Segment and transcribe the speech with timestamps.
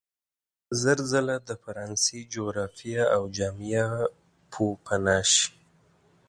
[0.67, 3.87] که زر ځله د فرانسې جغرافیه او جامعه
[4.51, 5.47] پوپناه شي.